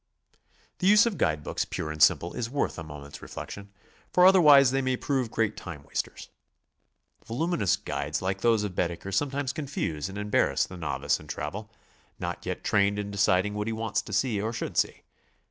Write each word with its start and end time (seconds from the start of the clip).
The 0.79 0.87
use 0.87 1.05
of 1.05 1.19
guide 1.19 1.43
books 1.43 1.63
pure 1.63 1.91
and 1.91 2.01
simple 2.01 2.33
is 2.33 2.49
worth 2.49 2.79
a 2.79 2.83
mo 2.83 3.01
ment's 3.01 3.21
reflection, 3.21 3.69
for 4.11 4.25
otherwise 4.25 4.71
they 4.71 4.81
may 4.81 4.97
prove 4.97 5.29
great 5.29 5.55
time 5.55 5.83
wasters. 5.83 6.29
Voluminous 7.23 7.75
guides 7.77 8.19
like 8.19 8.41
those 8.41 8.63
of 8.63 8.73
Baedeker 8.73 9.11
some 9.11 9.29
times 9.29 9.53
confuse 9.53 10.09
and 10.09 10.17
embarrass 10.17 10.65
the 10.65 10.75
novice 10.75 11.19
in 11.19 11.27
travel, 11.27 11.69
not 12.17 12.43
yet 12.47 12.63
trained 12.63 12.97
in 12.97 13.11
deciding 13.11 13.53
what 13.53 13.67
he 13.67 13.73
wants 13.73 14.01
to 14.01 14.11
see 14.11 14.41
or 14.41 14.51
should 14.51 14.75
see. 14.75 15.03